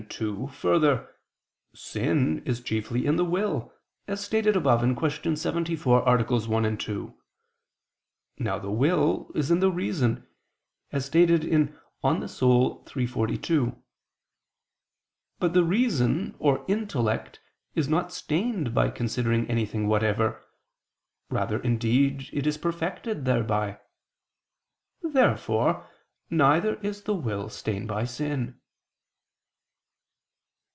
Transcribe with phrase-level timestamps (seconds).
[0.09, 1.13] 2: Further,
[1.75, 3.71] sin is chiefly in the will,
[4.07, 5.35] as stated above (Q.
[5.35, 6.23] 74, AA.
[6.23, 7.13] 1, 2).
[8.39, 10.27] Now the will is in the reason,
[10.91, 11.67] as stated in
[12.03, 13.13] _De _Anima iii, text.
[13.13, 13.75] 42.
[15.37, 17.39] But the reason or intellect
[17.75, 20.43] is not stained by considering anything whatever;
[21.29, 23.79] rather indeed is it perfected thereby.
[25.03, 25.87] Therefore
[26.31, 28.57] neither is the will stained by sin.